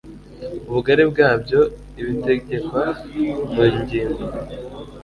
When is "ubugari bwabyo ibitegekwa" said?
0.69-2.83